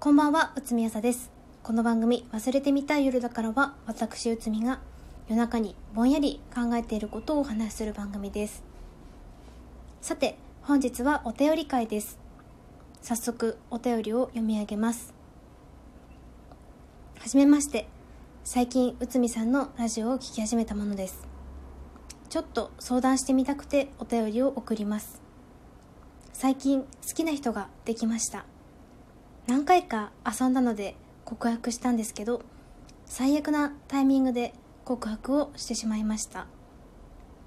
[0.00, 1.32] こんばんは、うつみあさです。
[1.64, 4.78] この番組、忘れてみたい夜だからは、私、うつみが
[5.26, 8.62] 夜中にぼんやり考えていることをお話しする番組です。
[10.00, 12.16] さて、本日はお便り会です。
[13.02, 15.12] 早速、お便りを読み上げます。
[17.18, 17.88] はじめまして。
[18.44, 21.26] 最近、うつみさんのラジオを聞き始めたものです。
[22.28, 25.20] ちょっと相談してみたくてお便りを送ります。
[26.32, 26.86] 最近、好
[27.16, 28.46] きな人ができました。
[29.48, 30.94] 何回か遊んだので
[31.24, 32.42] 告白したんですけど
[33.06, 34.52] 最悪なタイミングで
[34.84, 36.46] 告白をしてしまいました。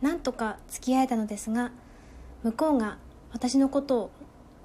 [0.00, 1.70] なんとか付き合えたのですが
[2.42, 2.96] 向こうが
[3.30, 4.10] 私のことを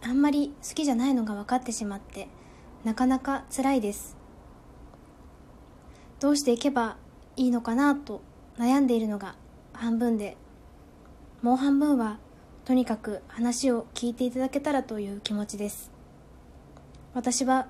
[0.02, 2.30] あんまり好きじゃないのが分かってしまって
[2.86, 4.16] なかなか辛いです。
[6.22, 6.96] どうしていけば
[7.36, 8.22] いいのかなと
[8.58, 9.36] 悩んでいるのが
[9.74, 10.38] 半分で
[11.42, 12.20] もう半分は
[12.64, 15.97] とにかく話を聞いていただけたらという気持ちです。
[17.18, 17.66] 私は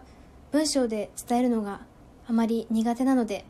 [0.51, 1.79] 文章で伝えるのが
[2.27, 3.45] あまり苦手なので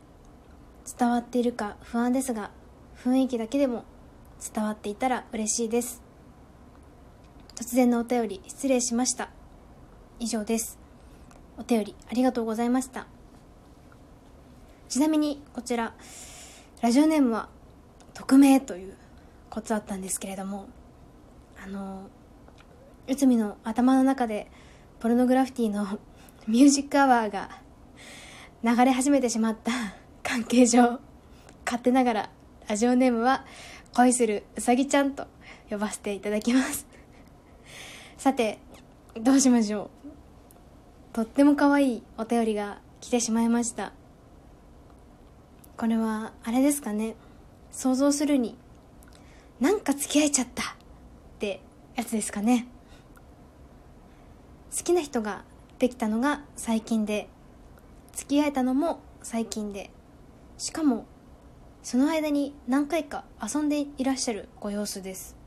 [0.96, 2.52] 伝わっているか不安ですが
[3.02, 3.82] 雰囲気だけでも
[4.54, 6.00] 伝わっていたら嬉しいです。
[7.56, 9.30] 突然のお便り失礼しました。
[10.20, 10.78] 以上です。
[11.58, 13.08] お便りありがとうございました。
[14.88, 15.94] ちなみにこちら
[16.80, 17.48] ラジオネームは
[18.14, 18.94] 匿名という
[19.50, 20.68] コツあったんですけれども
[21.60, 22.08] あの
[23.08, 24.48] 内海の頭の中で
[25.00, 25.86] ポルノグラフィティの
[26.48, 27.50] ミュージックアワーが
[28.64, 29.70] 流れ始めてしまった
[30.24, 30.98] 関係上
[31.64, 32.30] 勝手ながら
[32.68, 33.44] ラジオネームは
[33.94, 35.28] 恋するうさぎちゃんと
[35.70, 36.86] 呼ばせていただきます。
[38.16, 38.58] さて
[39.14, 41.14] どうしましょう。
[41.14, 43.92] とっても可愛いお便りが来てしまいました。
[45.76, 47.14] これはあれですかね。
[47.70, 48.58] 想像するに
[49.60, 50.66] なんか付き合えちゃったっ
[51.38, 51.60] て
[51.94, 52.66] やつですかね。
[54.76, 55.44] 好きな人が
[55.78, 57.28] できたのが最近で
[58.12, 59.90] 付き合えたのも最近で
[60.56, 61.06] しかも
[61.82, 65.38] その間に何回か遊んでいらっしゃるご様子です。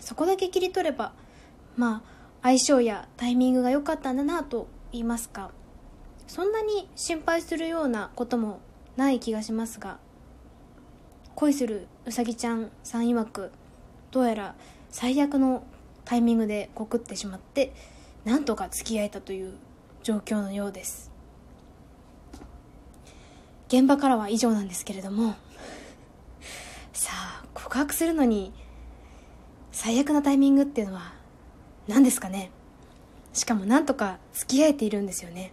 [0.00, 1.12] そこだけ切り取れば
[1.76, 5.50] まあ相性やタイミングが良かったんだなと言いますか
[6.26, 8.60] そんなに心配するようなことも
[8.96, 9.98] ない気がしますが
[11.34, 13.52] 恋するうさぎちゃんさん曰く
[14.10, 14.54] どうやら
[14.90, 15.64] 最悪の
[16.10, 17.72] タイミングで告ってしまって
[18.24, 19.52] なんとか付き合えたという
[20.02, 21.08] 状況のようです。
[23.68, 25.36] 現場からは以上なんですけれども
[26.92, 28.52] さあ告白するのに
[29.70, 31.12] 最悪なタイミングっていうのは
[31.86, 32.50] 何ですかね。
[33.32, 35.52] しかもなんとか付き合えているんですよね。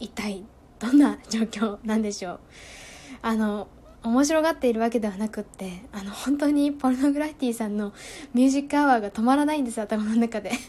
[0.00, 0.42] 一体
[0.78, 2.40] どんな状況なんでしょう。
[3.20, 3.68] あの
[4.04, 7.92] 面白がっているわけではなくってあの本当にポルノグラフィティさんの
[8.34, 10.50] ミュージックアワーが止まらないんです頭の中で。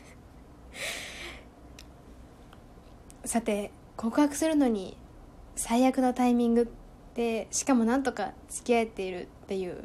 [3.25, 4.97] さて告白するのに
[5.55, 6.71] 最悪のタイミング
[7.15, 9.83] でしかもなんとか付き合えているっていう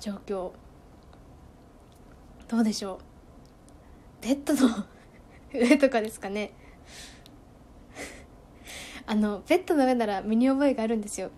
[0.00, 0.52] 状況。
[2.48, 3.00] どうでしょ
[4.22, 4.24] う？
[4.24, 4.84] ベッドの
[5.52, 6.52] 上とかですかね。
[9.06, 11.30] あのベッドの上なら身に覚えがあるんですよ。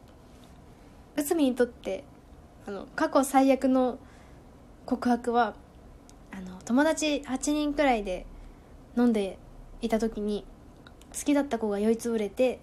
[1.18, 2.04] 内海にとって
[2.66, 3.98] あの過去最悪の
[4.86, 5.54] 告白は
[6.30, 8.24] あの友達8人くらいで
[8.96, 9.38] 飲んで
[9.80, 10.44] いた時に
[11.12, 12.60] 好きだった子が酔いつぶれて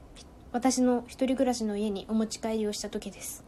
[0.53, 3.43] 私の一人暮らしの家にお持ち帰りをした時です。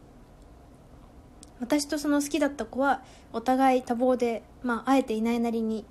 [1.58, 3.02] 私とその好きだった子は
[3.32, 5.86] お互い多忙で、まあ、会えていないなりに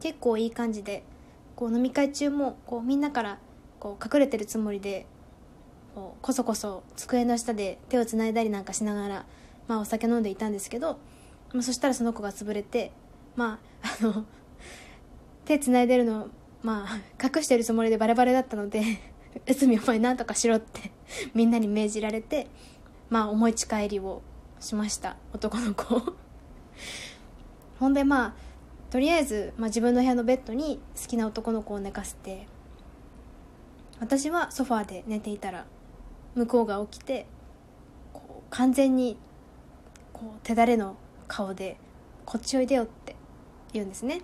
[0.00, 1.04] 結構いい感じで
[1.54, 3.38] こう飲み会中もこうみんなから
[3.78, 5.06] こう隠れてるつもりで
[5.94, 9.26] こうこそこそ机の下で手をつないだりなんかしながら、
[9.68, 10.98] まあ、お酒飲んでいたんですけど、
[11.52, 12.92] まあ、そしたらその子が潰れて
[13.36, 14.24] まああの
[15.44, 16.28] 手つないでるの
[16.62, 18.82] まあ隠してるつもりでバレバレだったので
[19.46, 20.92] 内海お前なんとかしろって
[21.34, 22.46] みんなに命じられて
[23.10, 24.22] まあ思い帰りを
[24.60, 26.14] しました男の子
[27.78, 28.34] ほんでまあ
[28.90, 32.46] とりあえず、まあ、自分の部屋のベッドに好きな男の子を寝かせて
[34.00, 35.64] 私はソファーで寝ていたら
[36.34, 37.26] 向こうが起きて
[38.12, 39.16] こう完全に
[40.12, 40.96] こう手だれの
[41.28, 41.76] 顔で
[42.24, 43.16] 「こっちおいでよ」って
[43.72, 44.20] 言うんですね。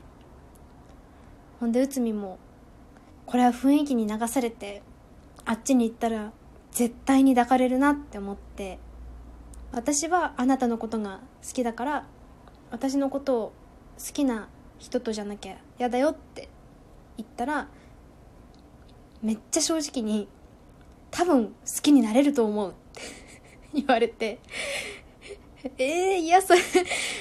[1.60, 2.38] ほんで内海も
[3.26, 4.82] これは雰囲気に流されて
[5.44, 6.32] あっちに行ったら
[6.70, 8.78] 絶対に抱かれるなって思って
[9.72, 12.06] 私はあなたのことが好きだから
[12.70, 13.52] 私のことを
[13.99, 16.49] 好きな人とじゃなきゃ嫌だよって
[17.16, 17.69] 言ったら
[19.20, 20.28] めっちゃ正直に
[21.10, 21.52] 多分好
[21.82, 22.70] きになれると思う。
[22.70, 23.02] っ て
[23.75, 24.38] 言われて。
[25.76, 26.60] えー、いやそれ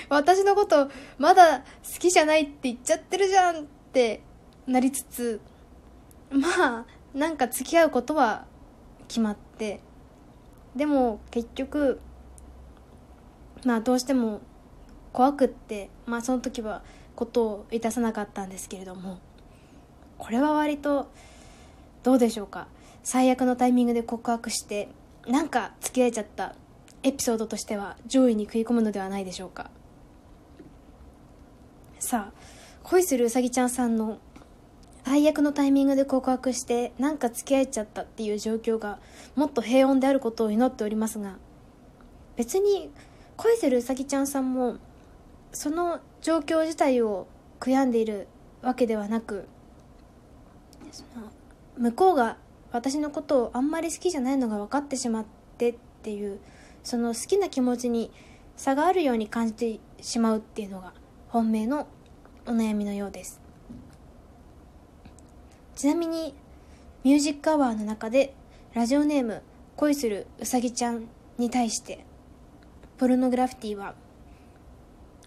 [0.10, 1.64] 私のことまだ好
[2.00, 4.22] きじゃないって言っちゃってるじゃんって
[4.68, 5.42] なりつつ
[6.30, 6.86] まあ
[7.16, 8.46] なんか付き合うことは
[9.08, 9.82] 決まって。
[10.76, 12.00] でも結局
[13.66, 14.42] まあどうしても
[15.12, 16.84] 怖くってまあその時は
[17.16, 19.18] ことをいたさなかったんですけれども
[20.20, 21.10] これは割と
[22.04, 22.68] どうでしょうか。
[23.08, 24.90] 最悪のタイミングで告白して
[25.30, 26.56] なんか付き合えちゃった
[27.04, 29.72] エピソードとしては上位に食い込むのではないでしょうか。
[32.00, 32.40] さあ
[32.84, 34.20] 恋するうさぎちゃんさんの
[35.06, 39.00] 最悪のタイミングで告白してなんか付き合えちゃったっていう状況が
[39.38, 41.38] もっと平穏であることを祈っておりますが
[42.36, 42.92] 別に
[43.38, 44.80] 恋するうさぎちゃんさんも
[45.54, 47.28] その状況自体を
[47.62, 48.28] 悔やんでいる
[48.62, 49.48] わけではなく
[51.78, 52.36] 向こうが
[52.72, 55.26] 私のことをあんまり好きじゃないのが分かってしまっ
[55.58, 56.40] てっていう
[56.84, 58.12] その好きな気持ちに
[58.56, 60.94] 差があるように感じてしまうっていうのが
[61.30, 61.88] 本命の
[62.46, 63.42] お悩みのようです。
[65.76, 66.34] ちなみに
[67.04, 68.34] ミュージックアワーの中で
[68.74, 69.44] ラジオネーム
[69.76, 72.04] 恋するうさぎちゃんに対して
[72.98, 73.94] ポルノグラフィティは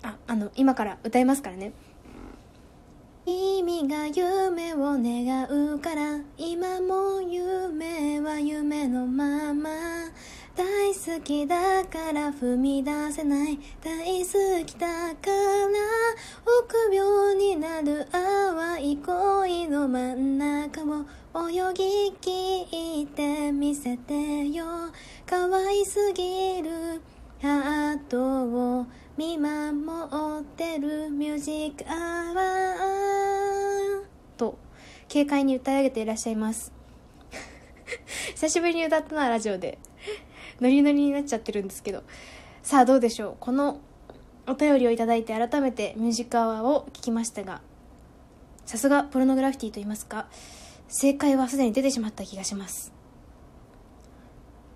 [0.02, 1.72] ああの今から歌いますからね。
[3.60, 9.68] 君が夢を願うから今も夢は夢のまま
[10.56, 15.76] 大好きだから踏み出せない大好きだから
[16.64, 21.04] 臆病になる淡い恋の真ん中を
[21.50, 24.64] 泳ぎ切ってみせてよ
[25.26, 27.02] 可愛すぎる
[27.42, 28.20] ハート
[28.80, 28.86] を
[29.20, 34.38] 見守ってるミュージックアワー。
[34.38, 34.58] と
[35.12, 36.72] 軽快に歌い上げていらっしゃいます。
[38.32, 39.78] 久しぶりに歌ったなラジオで。
[40.62, 42.02] ノリノリになっちゃってるんですけど。
[42.62, 43.36] さあどうでしょう。
[43.40, 43.80] この
[44.46, 47.60] お便りをいただいて改めてミュージックアワーを聞きましたが
[48.64, 50.28] さすがポルノグラフィティと言いますか
[50.88, 52.90] 正解はすでに出てしまった気がします。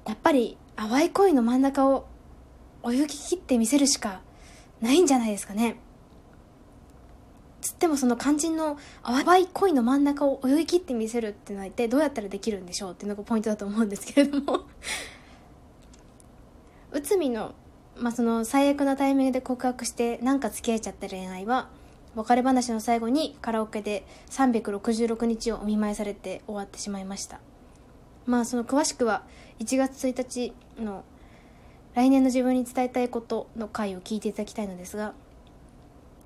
[0.07, 2.05] やっぱり淡い恋の真ん中を
[2.87, 4.21] 泳ぎ切ってみせるしか
[4.85, 5.77] ないんじゃないですかね。
[7.63, 14.65] つってもその肝心の淡い恋の真ん中を泳ぎ切ってみせるってのは一体どうやったらできるんでしょうっていうのがポイントだと思うんですけれども。
[16.93, 17.55] 内海の,、
[17.97, 21.71] まあその最悪なタイミングで告白してなんか付き合えちゃった恋愛は
[22.15, 27.41] 別れ話の最後にカラオケで366日をお見舞いされて終わってしまいました。
[28.27, 29.23] まあその詳しくは
[29.59, 31.03] 1月1日の
[31.95, 35.15] 来年の自分に伝えたいことの回を聞いていただきたいのですが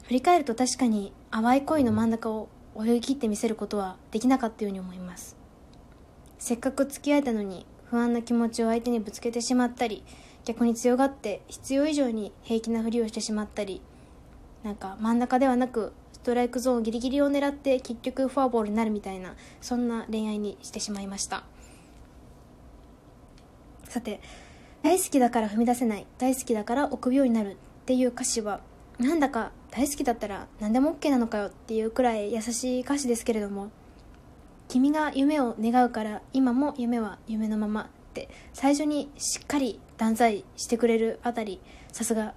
[0.05, 2.49] 振り返ると確かに淡い恋の真ん中を
[2.79, 5.37] 泳ぎ切ってみせることはできなかったように思います。
[6.39, 10.05] せっかく付き合えたのに不安な気持ちを相手にぶつけてしまったり
[10.45, 13.83] 逆に強がって必要以上に平気なふりをしてしまったり
[14.63, 21.45] なんか真ん中ではなくストライクゾーンギリギリを狙って結局フォアボールになるみたいなそんな恋愛にしてしまいました。
[23.89, 24.21] さて
[24.83, 28.61] 大好きだから踏み出せない大好きだから臆病になるっていう歌詞は
[28.99, 33.71] なんだか大好きだったら何でも OK なのかよっていうくらい優しい歌詞ですけれども
[34.69, 41.61] 君が夢を願うから今も夢は夢のままって最初にしっかり断罪してくれるあたり
[41.93, 42.35] さすが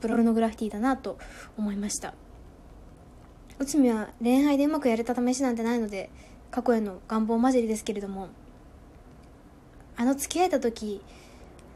[0.00, 1.18] プロルノグラフィティだなと
[1.56, 2.14] 思いました。
[3.58, 6.10] 内海は恋愛でうまくやれた試しなんてないので
[6.50, 8.28] 過去への願望交じりですけれども
[9.96, 11.00] あの付き合えた時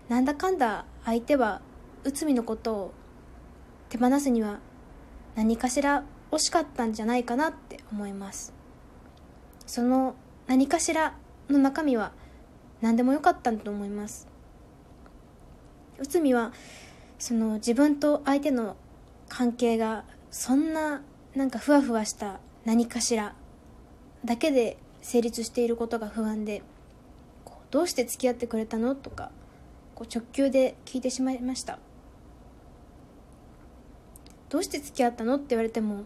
[0.09, 1.61] なんだかんだ相手は
[2.05, 2.95] 内海のことを
[3.89, 4.61] 手放すには
[5.35, 8.53] 何かしら惜しかったんじゃないかなって思います。
[9.67, 10.15] その
[10.47, 11.15] 何かしら
[11.51, 12.13] の中身は
[12.81, 14.27] 何でもよかったんだと思います。
[15.99, 16.53] 内海は
[17.19, 18.77] その自分と相手の
[19.29, 21.03] 関係がそんな
[21.35, 23.35] なんかふわふわした何かしら
[24.25, 26.63] だけで成立していることが不安で
[27.71, 29.31] どうして付き合ってくれたのとか
[29.99, 31.81] こう直球で聞いてしまいました。
[34.49, 35.35] どうして付き合ったの？
[35.35, 36.05] って言われても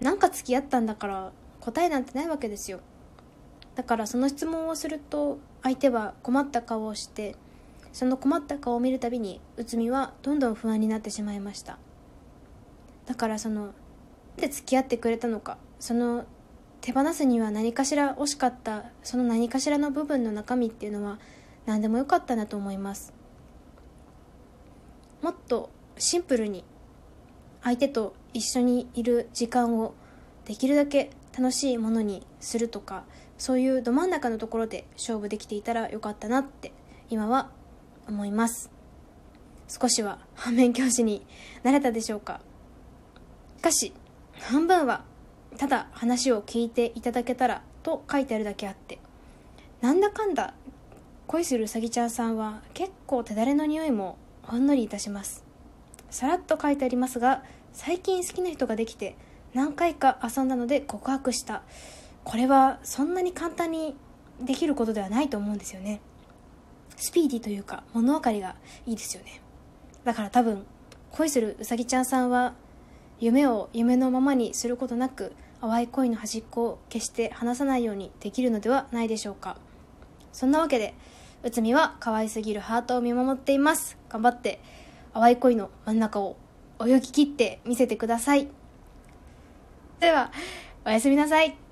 [0.00, 2.80] なんか付き合ったんだから答えなんてないわけですよ。
[3.74, 7.36] だからその質問をすると相手は困った顔をして
[7.90, 11.78] その困った顔を見るたびに内海はどんどん不安になってしまいました。
[13.06, 13.72] だからその
[14.36, 16.26] で付き合ってくれたのかその
[16.82, 21.18] 手放すには何かしら惜しかったその何かしらの部分の中身っていうのは
[21.66, 23.12] 何でもよかったなと思います。
[25.22, 26.64] もっとシンプルに
[27.62, 29.94] 相手と一緒にいる時間を
[30.44, 33.04] できるだけ楽しいものにするとか
[33.38, 36.72] そういうど真ん中のところで勝負できていたらよかったなって
[37.10, 37.50] 今は
[38.08, 38.70] 思います。
[39.68, 41.26] 少しは反面教師に
[41.64, 42.40] なれたでしょうか。
[43.58, 43.92] しかし
[44.38, 45.04] 半分は
[45.56, 49.00] ただ話を聞いていただけたらと書いてあるだけあって
[49.80, 50.54] なんだかんだ
[51.26, 55.44] 恋するうさぎちゃんさんは結構手だれの匂いもほんのりいたします。
[56.08, 57.42] さらっと書いてありますが
[57.72, 59.16] 最近好きな人ができて
[59.52, 61.62] 何回か遊んだので告白した。
[62.22, 63.96] これはそんなに簡単に
[64.40, 66.00] できることではないと思うんですよね。
[66.96, 68.54] スピーディーというか物分かりが
[68.86, 69.40] いいですよね。
[70.04, 70.64] だから多分
[71.10, 72.54] 恋するうさぎちゃんさんは
[73.18, 79.56] 夢を夢のままにすることなく淡い恋の端っこを決して離さないようにできるのではないでしょうか。
[80.32, 80.94] そんなわけで
[81.42, 83.96] 内海は可愛すぎるハートを見守っています。
[84.08, 84.60] 頑張って
[85.14, 86.36] 淡い恋の真ん中を
[86.84, 88.48] 泳ぎ切って見せてください。
[90.00, 90.30] では
[90.84, 91.65] おやすみなさい。